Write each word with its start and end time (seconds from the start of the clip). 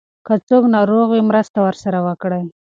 که 0.25 0.33
څوک 0.47 0.63
ناروغ 0.75 1.07
وي 1.11 1.21
مرسته 1.29 1.57
ورسره 1.61 1.99
وکړئ. 2.07 2.43